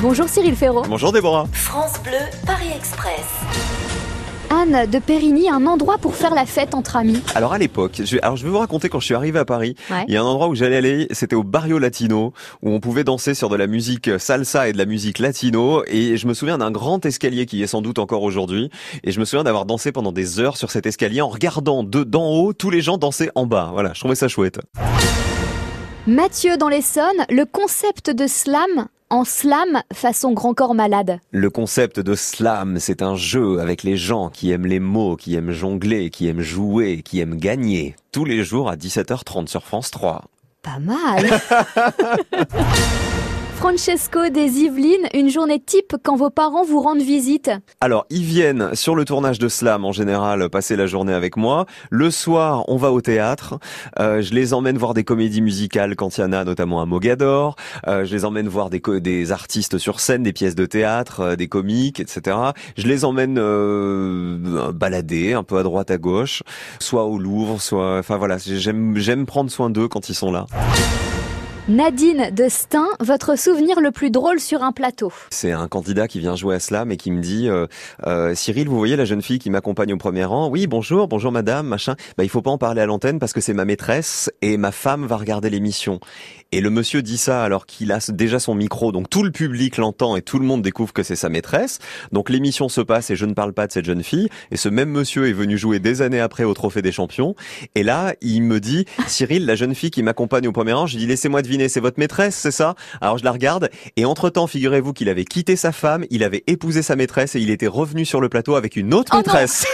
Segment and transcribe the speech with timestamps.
[0.00, 0.82] Bonjour Cyril Ferraud.
[0.88, 1.46] Bonjour Déborah.
[1.52, 2.12] France Bleu,
[2.46, 3.24] Paris Express.
[4.50, 7.20] Anne de Périgny, un endroit pour faire la fête entre amis.
[7.34, 9.74] Alors à l'époque, je, alors je vais vous raconter quand je suis arrivé à Paris,
[9.90, 10.04] Ouais.
[10.08, 12.32] il y a un endroit où j'allais aller, c'était au Barrio Latino,
[12.62, 16.16] où on pouvait danser sur de la musique salsa et de la musique latino, et
[16.16, 18.70] je me souviens d'un grand escalier qui est sans doute encore aujourd'hui,
[19.04, 22.02] et je me souviens d'avoir dansé pendant des heures sur cet escalier en regardant de
[22.04, 23.70] d'en haut tous les gens danser en bas.
[23.72, 24.60] Voilà, je trouvais ça chouette.
[26.06, 31.20] Mathieu dans l'Essonne, le concept de slam en slam façon grand corps malade.
[31.30, 35.34] Le concept de slam, c'est un jeu avec les gens qui aiment les mots, qui
[35.34, 37.96] aiment jongler, qui aiment jouer, qui aiment gagner.
[38.12, 40.24] Tous les jours à 17h30 sur France 3.
[40.62, 41.40] Pas mal.
[43.58, 47.50] Francesco des Yvelines, une journée type quand vos parents vous rendent visite.
[47.80, 51.66] Alors, ils viennent sur le tournage de Slam en général passer la journée avec moi.
[51.90, 53.58] Le soir, on va au théâtre.
[53.98, 56.86] Euh, je les emmène voir des comédies musicales quand il y en a, notamment à
[56.86, 57.56] Mogador.
[57.88, 61.36] Euh, je les emmène voir des, des artistes sur scène, des pièces de théâtre, euh,
[61.36, 62.36] des comiques, etc.
[62.76, 66.44] Je les emmène euh, balader un peu à droite, à gauche,
[66.78, 67.98] soit au Louvre, soit...
[67.98, 70.46] Enfin voilà, j'aime prendre soin d'eux quand ils sont là.
[71.68, 75.12] Nadine de Stein, votre souvenir le plus drôle sur un plateau.
[75.28, 77.66] C'est un candidat qui vient jouer à Slam et qui me dit euh,
[78.06, 80.48] euh, Cyril, vous voyez la jeune fille qui m'accompagne au premier rang?
[80.48, 81.94] Oui, bonjour, bonjour madame, machin.
[82.16, 84.72] Bah il faut pas en parler à l'antenne parce que c'est ma maîtresse et ma
[84.72, 86.00] femme va regarder l'émission.
[86.52, 89.76] Et le monsieur dit ça alors qu'il a déjà son micro, donc tout le public
[89.76, 91.80] l'entend et tout le monde découvre que c'est sa maîtresse.
[92.12, 94.30] Donc l'émission se passe et je ne parle pas de cette jeune fille.
[94.50, 97.34] Et ce même monsieur est venu jouer des années après au Trophée des Champions.
[97.74, 100.96] Et là, il me dit Cyril, la jeune fille qui m'accompagne au premier rang, je
[100.96, 102.76] dis laissez-moi deviner, c'est votre maîtresse, c'est ça?
[103.00, 106.82] Alors je la regarde et entre-temps, figurez-vous qu'il avait quitté sa femme, il avait épousé
[106.82, 109.66] sa maîtresse et il était revenu sur le plateau avec une autre Oh maîtresse.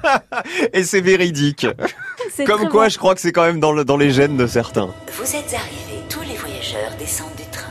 [0.72, 1.66] et c'est véridique.
[2.46, 2.88] Comme quoi, bon.
[2.88, 4.88] je crois que c'est quand même dans, le, dans les gènes de certains.
[5.18, 7.70] Vous êtes arrivés, tous les voyageurs descendent du train.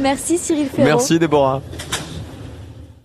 [0.00, 0.84] Merci Cyril Ferraud.
[0.84, 1.62] Merci Déborah.